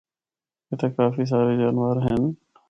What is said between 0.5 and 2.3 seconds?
اِتھا کافی سارے جانور ہن۔